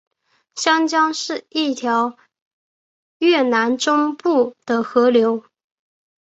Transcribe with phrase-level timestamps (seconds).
[0.55, 2.17] 香江是一条
[3.19, 5.43] 越南中部的河流。